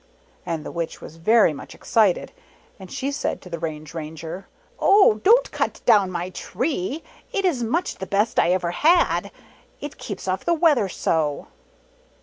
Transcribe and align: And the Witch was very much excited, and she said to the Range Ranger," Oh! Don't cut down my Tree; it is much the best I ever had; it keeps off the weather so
And 0.47 0.65
the 0.65 0.71
Witch 0.71 0.99
was 0.99 1.17
very 1.17 1.53
much 1.53 1.75
excited, 1.75 2.31
and 2.79 2.91
she 2.91 3.11
said 3.11 3.39
to 3.43 3.51
the 3.51 3.59
Range 3.59 3.93
Ranger," 3.93 4.47
Oh! 4.79 5.21
Don't 5.23 5.51
cut 5.51 5.79
down 5.85 6.09
my 6.09 6.31
Tree; 6.31 7.03
it 7.31 7.45
is 7.45 7.61
much 7.63 7.97
the 7.99 8.07
best 8.07 8.39
I 8.39 8.49
ever 8.49 8.71
had; 8.71 9.29
it 9.79 9.99
keeps 9.99 10.27
off 10.27 10.43
the 10.43 10.55
weather 10.55 10.89
so 10.89 11.49